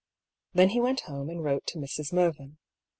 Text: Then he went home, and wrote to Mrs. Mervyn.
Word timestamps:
Then 0.55 0.69
he 0.69 0.81
went 0.81 1.01
home, 1.01 1.29
and 1.29 1.43
wrote 1.43 1.67
to 1.67 1.77
Mrs. 1.77 2.11
Mervyn. 2.11 2.57